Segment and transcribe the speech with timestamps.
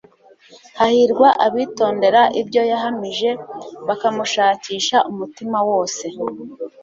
[0.79, 3.29] Hahirwa abitondera ibyo yahamije,
[3.87, 6.05] bakamushakisha umutima wose.